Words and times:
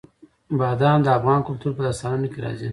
بادام 0.59 0.99
د 1.03 1.07
افغان 1.17 1.39
کلتور 1.47 1.71
په 1.75 1.81
داستانونو 1.87 2.27
کې 2.31 2.39
راځي. 2.45 2.69